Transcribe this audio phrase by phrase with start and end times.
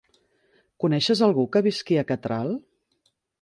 [0.83, 2.51] Coneixes algú que visqui a Catral?